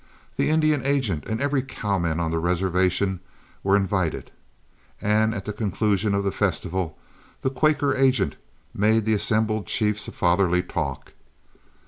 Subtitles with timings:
[0.35, 3.19] The Indian agent and every cowman on the reservation
[3.63, 4.31] were invited,
[4.99, 6.97] and at the conclusion of the festival
[7.41, 8.35] the Quaker agent
[8.73, 11.13] made the assembled chiefs a fatherly talk.